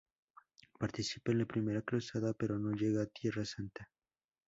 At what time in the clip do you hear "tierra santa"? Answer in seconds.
3.05-3.87